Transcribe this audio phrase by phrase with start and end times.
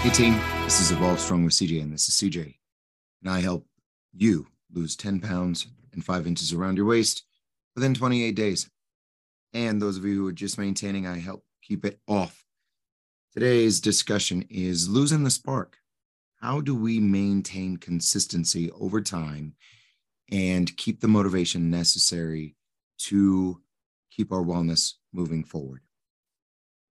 [0.00, 2.54] Hey team, this is Evolve Strong with CJ, and this is CJ.
[3.20, 3.66] And I help
[4.12, 7.24] you lose 10 pounds and five inches around your waist
[7.74, 8.70] within 28 days.
[9.52, 12.44] And those of you who are just maintaining, I help keep it off.
[13.34, 15.78] Today's discussion is losing the spark.
[16.40, 19.54] How do we maintain consistency over time
[20.30, 22.54] and keep the motivation necessary
[22.98, 23.60] to
[24.12, 25.80] keep our wellness moving forward?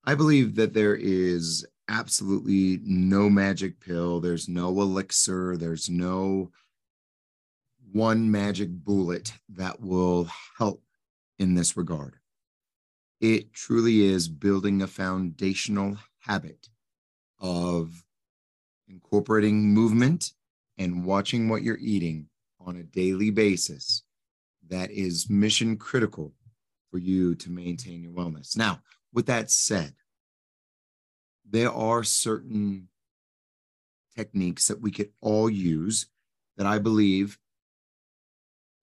[0.04, 6.52] I believe that there is absolutely no magic pill, there's no elixir, there's no
[7.91, 10.84] one magic bullet that will help
[11.40, 12.16] in this regard.
[13.20, 16.70] It truly is building a foundational habit
[17.40, 18.06] of
[18.88, 20.34] incorporating movement
[20.78, 22.28] and watching what you're eating
[22.59, 24.04] on a daily basis
[24.67, 26.34] that is mission critical
[26.92, 28.58] for you to maintain your wellness.
[28.58, 28.81] Now,
[29.14, 29.94] with that said,
[31.50, 32.88] there are certain
[34.16, 36.08] techniques that we could all use
[36.58, 37.38] that I believe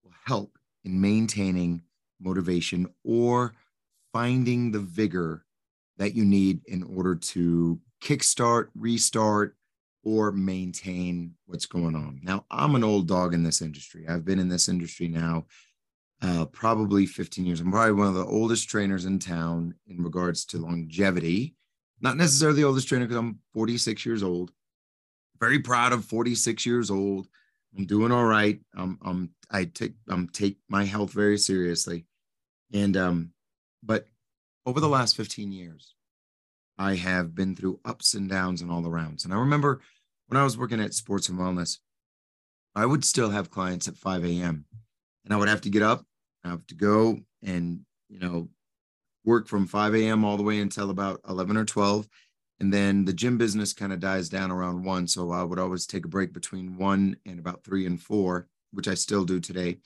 [0.02, 1.82] will help in maintaining
[2.20, 3.54] motivation or
[4.12, 5.44] finding the vigor
[5.98, 9.56] that you need in order to kickstart, restart,
[10.04, 12.20] or maintain what's going on.
[12.22, 14.06] Now, I'm an old dog in this industry.
[14.06, 15.46] I've been in this industry now
[16.22, 17.60] uh, probably 15 years.
[17.60, 21.54] I'm probably one of the oldest trainers in town in regards to longevity
[22.00, 24.50] not necessarily the oldest trainer because I'm 46 years old.
[25.40, 27.28] Very proud of 46 years old.
[27.76, 28.60] I'm doing all right.
[28.76, 32.06] Um, I take um take my health very seriously,
[32.72, 33.30] and um,
[33.82, 34.06] but
[34.66, 35.94] over the last 15 years,
[36.78, 39.24] I have been through ups and downs and all arounds.
[39.24, 39.80] And I remember
[40.28, 41.78] when I was working at Sports and Wellness,
[42.74, 44.64] I would still have clients at 5 a.m.
[45.24, 46.04] and I would have to get up,
[46.44, 48.48] I have to go and you know
[49.24, 50.24] work from 5 a.m.
[50.24, 52.08] all the way until about 11 or 12.
[52.60, 55.06] And then the gym business kind of dies down around one.
[55.08, 58.88] So I would always take a break between one and about three and four, which
[58.88, 59.78] I still do today.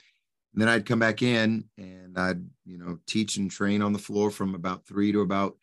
[0.53, 3.99] And then I'd come back in and I'd, you know, teach and train on the
[3.99, 5.57] floor from about three to about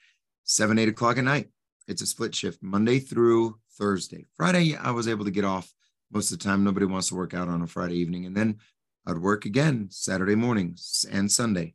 [0.45, 1.49] seven, eight o'clock at night.
[1.89, 4.27] It's a split shift, Monday through Thursday.
[4.37, 5.73] Friday, I was able to get off
[6.13, 6.65] most of the time.
[6.65, 8.27] Nobody wants to work out on a Friday evening.
[8.27, 8.59] And then
[9.07, 11.75] I'd work again Saturday mornings and Sunday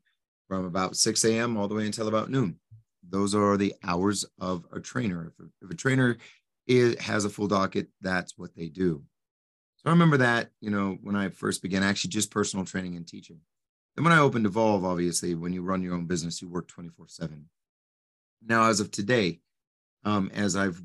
[0.52, 1.56] from about 6 a.m.
[1.56, 2.60] all the way until about noon.
[3.10, 5.32] Those are the hours of a trainer.
[5.32, 6.18] If a, if a trainer
[6.68, 9.02] is, has a full docket, that's what they do.
[9.78, 13.08] So I remember that, you know, when I first began actually just personal training and
[13.08, 13.40] teaching.
[13.96, 17.08] Then when I opened Evolve, obviously, when you run your own business, you work 24
[17.08, 17.46] 7.
[18.46, 19.40] Now, as of today,
[20.04, 20.84] um, as I've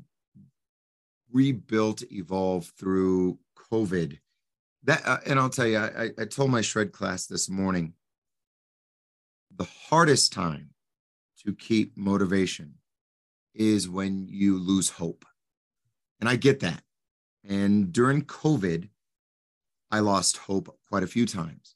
[1.33, 3.37] rebuilt Evolve through
[3.69, 4.17] COVID,
[4.85, 7.91] that, uh, and I'll tell you, I, I told my shred class this morning,
[9.57, 10.69] the hardest time
[11.45, 12.75] to keep motivation
[13.53, 15.25] is when you lose hope.
[16.19, 16.81] And I get that.
[17.47, 18.89] And during COVID,
[19.91, 21.75] I lost hope quite a few times.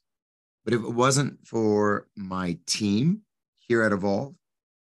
[0.64, 3.22] But if it wasn't for my team
[3.58, 4.34] here at Evolve,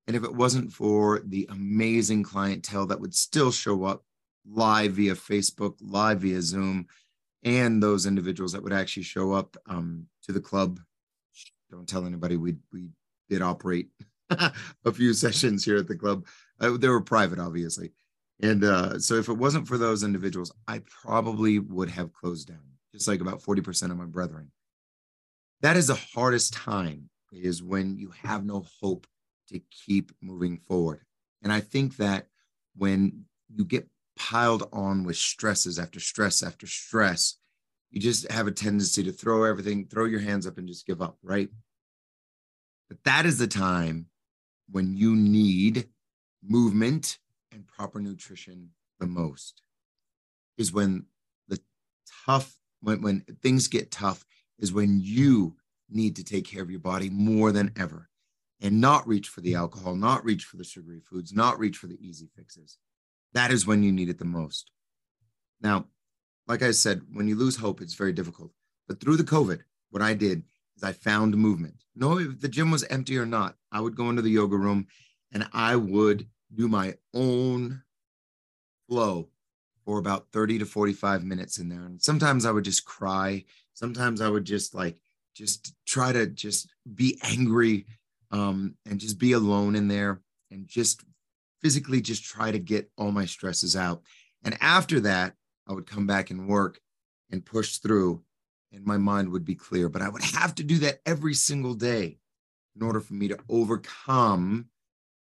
[0.07, 4.03] and if it wasn't for the amazing clientele that would still show up
[4.47, 6.88] live via Facebook, live via Zoom,
[7.44, 10.79] and those individuals that would actually show up um, to the club
[11.70, 12.90] don't tell anybody we we
[13.30, 13.90] did operate
[14.30, 16.26] a few sessions here at the club.
[16.59, 17.92] Uh, they were private, obviously,
[18.42, 22.64] and uh, so if it wasn't for those individuals, I probably would have closed down,
[22.94, 24.52] just like about forty percent of my brethren.
[25.62, 29.08] That is the hardest time is when you have no hope
[29.50, 31.02] to keep moving forward,
[31.44, 32.28] and I think that
[32.75, 33.88] when you get
[34.18, 37.38] piled on with stresses after stress after stress
[37.95, 41.01] you just have a tendency to throw everything, throw your hands up and just give
[41.01, 41.50] up, right?
[42.89, 44.07] But that is the time
[44.69, 45.88] when you need
[46.44, 47.19] movement
[47.53, 49.61] and proper nutrition the most.
[50.57, 51.06] Is when
[51.47, 51.57] the
[52.25, 54.25] tough, when, when things get tough,
[54.59, 55.56] is when you
[55.89, 58.09] need to take care of your body more than ever
[58.62, 61.88] and not reach for the alcohol, not reach for the sugary foods, not reach for
[61.88, 62.77] the easy fixes.
[63.33, 64.71] That is when you need it the most.
[65.62, 65.86] Now,
[66.47, 68.51] like I said, when you lose hope, it's very difficult.
[68.88, 70.44] But through the COVID, what I did
[70.75, 71.75] is I found movement.
[71.95, 74.88] No, if the gym was empty or not, I would go into the yoga room
[75.31, 77.81] and I would do my own
[78.88, 79.30] flow
[79.86, 81.83] for about 30 to 45 minutes in there.
[81.83, 83.45] And sometimes I would just cry.
[83.74, 85.00] Sometimes I would just like,
[85.36, 87.86] just try to just be angry
[88.31, 90.21] um, and just be alone in there
[90.51, 91.01] and just
[91.62, 94.01] physically just try to get all my stresses out.
[94.44, 95.33] And after that,
[95.67, 96.79] I would come back and work
[97.31, 98.23] and push through,
[98.71, 99.89] and my mind would be clear.
[99.89, 102.17] But I would have to do that every single day
[102.75, 104.69] in order for me to overcome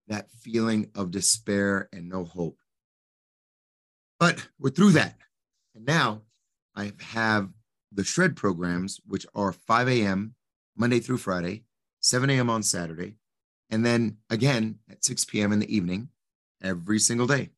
[0.08, 2.58] that feeling of despair and no hope.
[4.20, 5.19] But we're through that.
[5.75, 6.23] And now
[6.75, 7.50] I have
[7.91, 10.35] the shred programs, which are 5 a.m.
[10.76, 11.64] Monday through Friday,
[12.00, 12.50] 7 a.m.
[12.50, 13.17] on Saturday,
[13.70, 15.52] and then again at 6 p.m.
[15.52, 16.08] in the evening
[16.62, 17.50] every single day,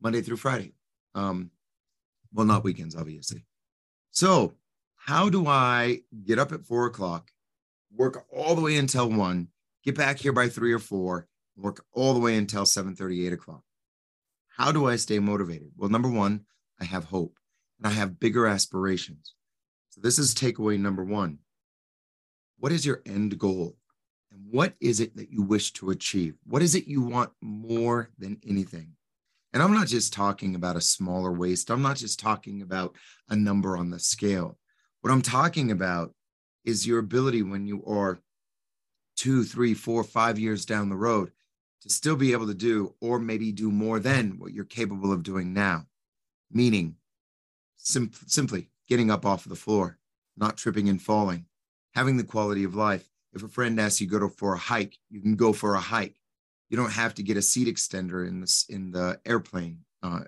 [0.00, 0.72] Monday through Friday.
[1.14, 1.50] Um,
[2.34, 3.46] well, not weekends, obviously.
[4.10, 4.54] So,
[4.96, 7.30] how do I get up at four o'clock,
[7.94, 9.48] work all the way until one,
[9.84, 13.62] get back here by three or four, work all the way until 7 8 o'clock?
[14.48, 15.70] How do I stay motivated?
[15.76, 16.44] Well, number one,
[16.80, 17.38] I have hope
[17.78, 19.34] and I have bigger aspirations.
[19.90, 21.38] So, this is takeaway number one.
[22.58, 23.76] What is your end goal?
[24.32, 26.34] And what is it that you wish to achieve?
[26.44, 28.94] What is it you want more than anything?
[29.54, 31.70] And I'm not just talking about a smaller waist.
[31.70, 32.96] I'm not just talking about
[33.28, 34.58] a number on the scale.
[35.00, 36.12] What I'm talking about
[36.64, 38.18] is your ability when you are
[39.16, 41.30] two, three, four, five years down the road
[41.82, 45.22] to still be able to do, or maybe do more than what you're capable of
[45.22, 45.86] doing now.
[46.50, 46.96] Meaning,
[47.76, 49.98] sim- simply getting up off of the floor,
[50.36, 51.46] not tripping and falling,
[51.94, 53.08] having the quality of life.
[53.32, 55.80] If a friend asks you to go for a hike, you can go for a
[55.80, 56.16] hike
[56.74, 60.22] you don't have to get a seat extender in this in the airplane uh,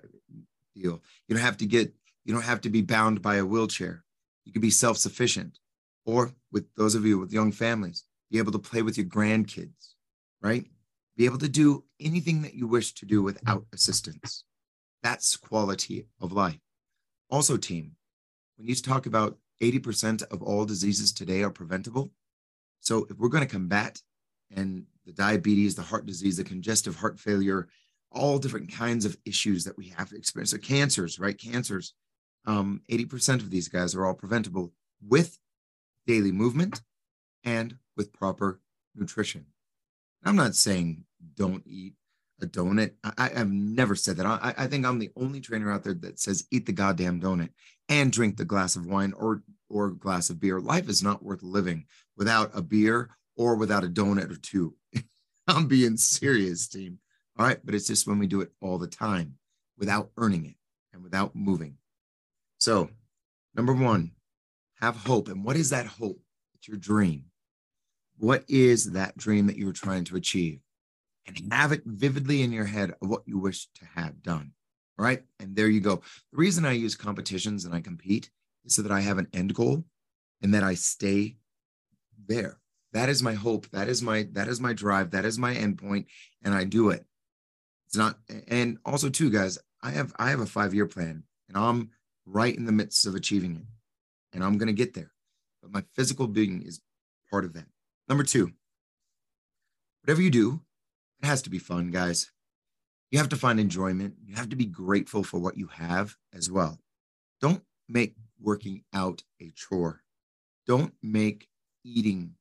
[0.73, 1.01] deal.
[1.27, 4.05] You don't have to get you don't have to be bound by a wheelchair.
[4.45, 5.59] You can be self-sufficient,
[6.05, 9.95] or with those of you with young families, be able to play with your grandkids,
[10.41, 10.65] right?
[11.17, 14.45] Be able to do anything that you wish to do without assistance.
[15.03, 16.61] That's quality of life.
[17.29, 17.97] Also, team,
[18.55, 22.13] when you talk about 80% of all diseases today are preventable.
[22.79, 24.01] So if we're going to combat
[24.55, 27.67] and the diabetes, the heart disease, the congestive heart failure,
[28.11, 30.51] all different kinds of issues that we have to experience.
[30.51, 31.37] So cancers, right?
[31.37, 31.93] Cancers.
[32.45, 34.71] Um, 80% of these guys are all preventable
[35.05, 35.37] with
[36.05, 36.81] daily movement
[37.43, 38.61] and with proper
[38.95, 39.45] nutrition.
[40.23, 41.03] I'm not saying
[41.35, 41.93] don't eat
[42.41, 42.91] a donut.
[43.17, 44.25] I, have never said that.
[44.25, 47.49] I, I think I'm the only trainer out there that says eat the goddamn donut
[47.89, 50.59] and drink the glass of wine or or glass of beer.
[50.59, 51.85] Life is not worth living
[52.15, 54.75] without a beer or without a donut or two.
[55.47, 56.99] I'm being serious, team.
[57.37, 57.59] All right.
[57.63, 59.35] But it's just when we do it all the time
[59.77, 60.55] without earning it
[60.91, 61.77] and without moving.
[62.57, 62.89] So,
[63.55, 64.11] number one,
[64.81, 65.27] have hope.
[65.29, 66.19] And what is that hope?
[66.55, 67.25] It's your dream.
[68.17, 70.59] What is that dream that you're trying to achieve?
[71.27, 74.53] And have it vividly in your head of what you wish to have done.
[74.97, 75.21] All right.
[75.39, 75.97] And there you go.
[76.31, 78.31] The reason I use competitions and I compete
[78.65, 79.83] is so that I have an end goal
[80.41, 81.37] and that I stay
[82.27, 82.59] there
[82.97, 83.69] that is my hope.
[83.69, 85.11] That is my that is my drive.
[85.11, 86.05] That is my endpoint
[86.43, 87.05] and i do it.
[87.85, 88.17] It's not
[88.47, 91.91] and also too guys i have i have a five year plan and i'm
[92.25, 93.65] right in the midst of achieving it
[94.33, 95.11] and i'm going to get there.
[95.61, 96.81] But my physical being is
[97.29, 97.67] part of that.
[98.09, 98.51] Number two
[100.01, 100.61] whatever you do
[101.21, 102.31] it has to be fun guys.
[103.11, 104.15] You have to find enjoyment.
[104.25, 106.79] You have to be grateful for what you have as well.
[107.41, 110.01] Don't make working out a chore.
[110.65, 111.47] Don't make
[111.85, 112.35] eating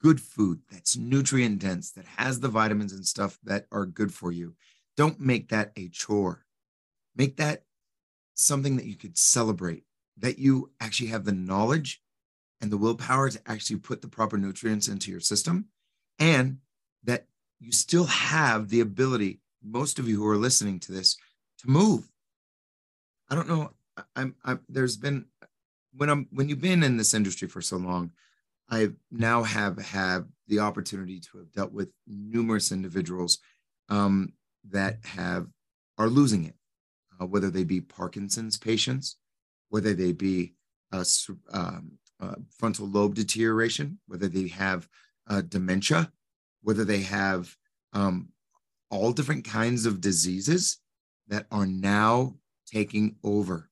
[0.00, 4.30] good food that's nutrient dense, that has the vitamins and stuff that are good for
[4.32, 4.54] you.
[4.96, 6.44] Don't make that a chore.
[7.16, 7.64] Make that
[8.34, 9.84] something that you could celebrate,
[10.16, 12.00] that you actually have the knowledge
[12.60, 15.66] and the willpower to actually put the proper nutrients into your system,
[16.18, 16.58] and
[17.04, 17.26] that
[17.60, 21.16] you still have the ability, most of you who are listening to this,
[21.58, 22.10] to move.
[23.28, 23.72] I don't know.
[24.14, 25.26] I'm, I'm there's been
[25.92, 28.12] when I'm when you've been in this industry for so long,
[28.70, 33.38] I now have had the opportunity to have dealt with numerous individuals
[33.88, 34.32] um,
[34.70, 35.46] that have
[35.96, 36.54] are losing it,
[37.20, 39.16] uh, whether they be Parkinson's patients,
[39.70, 40.54] whether they be
[40.92, 41.04] uh,
[41.52, 44.88] um, uh, frontal lobe deterioration, whether they have
[45.28, 46.10] uh, dementia,
[46.62, 47.54] whether they have
[47.92, 48.28] um,
[48.90, 50.78] all different kinds of diseases
[51.28, 52.34] that are now
[52.66, 53.70] taking over.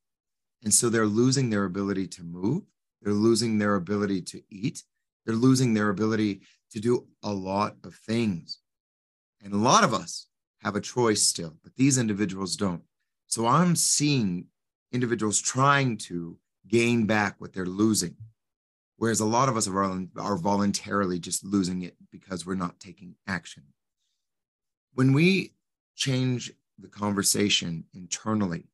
[0.62, 2.64] And so they're losing their ability to move
[3.02, 4.82] they're losing their ability to eat.
[5.24, 8.60] They're losing their ability to do a lot of things.
[9.42, 10.26] And a lot of us
[10.62, 12.82] have a choice still, but these individuals don't.
[13.26, 14.46] So I'm seeing
[14.92, 16.38] individuals trying to
[16.68, 18.16] gain back what they're losing,
[18.96, 23.14] whereas a lot of us are, are voluntarily just losing it because we're not taking
[23.26, 23.62] action.
[24.94, 25.54] When we
[25.94, 28.64] change the conversation internally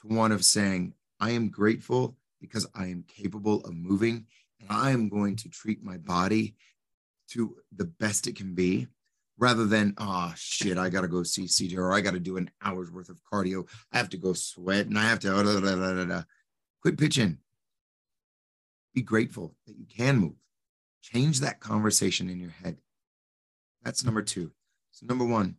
[0.00, 4.26] to one of saying, I am grateful because I am capable of moving
[4.60, 6.54] and I am going to treat my body
[7.30, 8.88] to the best it can be
[9.38, 12.36] rather than, oh shit, I got to go see CJ or I got to do
[12.36, 13.66] an hour's worth of cardio.
[13.92, 16.26] I have to go sweat and I have to
[16.82, 17.38] quit pitching.
[18.94, 20.34] Be grateful that you can move.
[21.02, 22.76] Change that conversation in your head.
[23.82, 24.52] That's number two.
[24.90, 25.56] So, number one,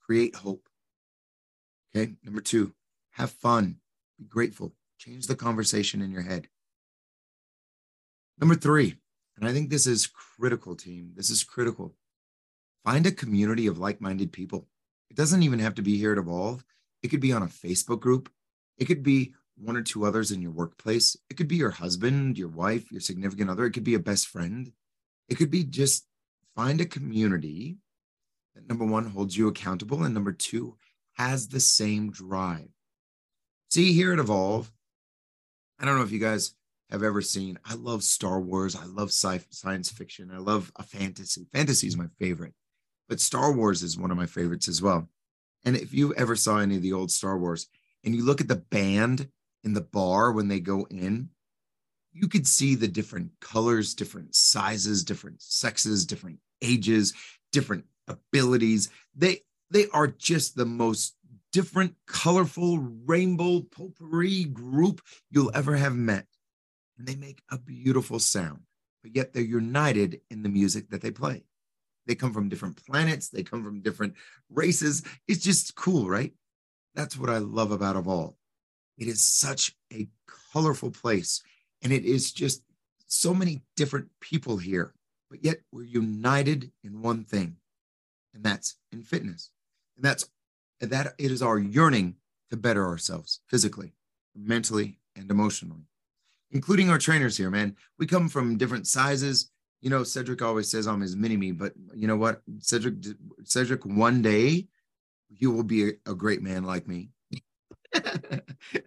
[0.00, 0.66] create hope.
[1.94, 2.14] Okay.
[2.24, 2.72] Number two,
[3.10, 3.76] have fun,
[4.18, 6.46] be grateful, change the conversation in your head.
[8.38, 8.96] Number three,
[9.38, 11.12] and I think this is critical, team.
[11.16, 11.94] This is critical.
[12.84, 14.68] Find a community of like minded people.
[15.08, 16.62] It doesn't even have to be here at Evolve,
[17.02, 18.30] it could be on a Facebook group,
[18.76, 22.36] it could be one or two others in your workplace, it could be your husband,
[22.36, 24.70] your wife, your significant other, it could be a best friend.
[25.28, 26.06] It could be just
[26.54, 27.78] find a community
[28.54, 30.76] that number one holds you accountable, and number two
[31.14, 32.68] has the same drive.
[33.70, 34.70] See, here at Evolve,
[35.80, 36.54] I don't know if you guys
[36.90, 37.58] have ever seen.
[37.64, 38.76] I love Star Wars.
[38.76, 40.30] I love sci- science fiction.
[40.30, 41.46] I love a fantasy.
[41.54, 42.52] Fantasy is my favorite,
[43.08, 45.08] but Star Wars is one of my favorites as well.
[45.64, 47.66] And if you ever saw any of the old Star Wars
[48.04, 49.28] and you look at the band
[49.64, 51.30] in the bar when they go in,
[52.12, 57.14] you could see the different colors, different sizes, different sexes, different ages,
[57.52, 58.90] different abilities.
[59.14, 61.14] They they are just the most
[61.52, 66.26] different, colorful, rainbow potpourri group you'll ever have met.
[66.98, 68.60] And they make a beautiful sound,
[69.02, 71.44] but yet they're united in the music that they play.
[72.06, 74.14] They come from different planets, they come from different
[74.48, 75.02] races.
[75.28, 76.32] It's just cool, right?
[76.94, 78.34] That's what I love about Evolve.
[78.98, 80.08] It is such a
[80.52, 81.42] colorful place,
[81.82, 82.62] and it is just
[83.06, 84.94] so many different people here,
[85.30, 87.56] but yet we're united in one thing,
[88.34, 89.50] and that's in fitness.
[89.96, 90.28] And that's
[90.80, 92.16] that it is our yearning
[92.50, 93.94] to better ourselves physically,
[94.34, 95.86] mentally, and emotionally,
[96.50, 97.76] including our trainers here, man.
[97.98, 99.50] We come from different sizes.
[99.80, 102.42] You know, Cedric always says I'm his mini me, but you know what?
[102.58, 102.94] Cedric,
[103.44, 104.66] Cedric, one day
[105.28, 107.10] he will be a, a great man like me.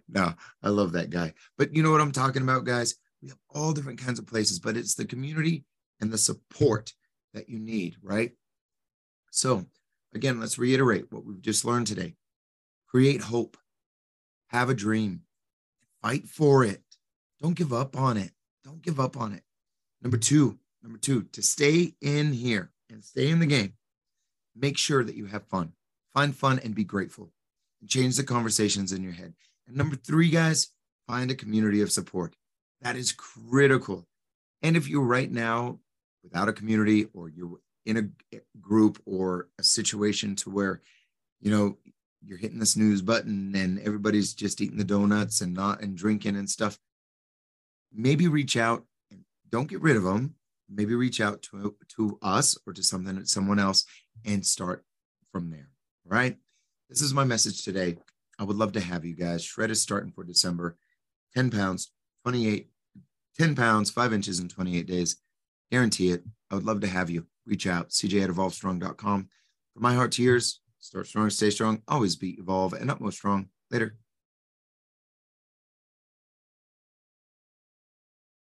[0.08, 1.32] no, I love that guy.
[1.58, 2.94] But you know what I'm talking about, guys?
[3.22, 5.64] We have all different kinds of places, but it's the community
[6.00, 6.92] and the support
[7.32, 8.32] that you need, right?
[9.30, 9.66] So
[10.14, 12.14] Again, let's reiterate what we've just learned today.
[12.86, 13.56] Create hope,
[14.48, 15.22] have a dream,
[16.02, 16.82] fight for it.
[17.40, 18.30] Don't give up on it.
[18.64, 19.42] Don't give up on it.
[20.00, 23.74] Number two, number two, to stay in here and stay in the game,
[24.54, 25.72] make sure that you have fun.
[26.12, 27.32] Find fun and be grateful
[27.88, 29.34] change the conversations in your head.
[29.66, 30.68] And number three, guys,
[31.06, 32.34] find a community of support.
[32.82, 34.06] That is critical.
[34.62, 35.80] And if you're right now
[36.22, 40.80] without a community or you're in a group or a situation to where
[41.40, 41.76] you know
[42.24, 46.36] you're hitting the snooze button and everybody's just eating the donuts and not and drinking
[46.36, 46.78] and stuff
[47.92, 50.34] maybe reach out and don't get rid of them
[50.68, 53.84] maybe reach out to to us or to something someone else
[54.24, 54.84] and start
[55.32, 55.68] from there.
[56.06, 56.36] Right?
[56.88, 57.96] This is my message today.
[58.38, 59.44] I would love to have you guys.
[59.44, 60.76] Shred is starting for december.
[61.34, 61.90] 10 pounds
[62.24, 62.68] 28
[63.36, 65.16] 10 pounds 5 inches in 28 days.
[65.70, 66.22] Guarantee it.
[66.50, 69.28] I would love to have you reach out, cj at evolvstrong.com.
[69.74, 73.48] From my heart to yours, start strong, stay strong, always be evolve, and utmost strong.
[73.70, 73.96] Later.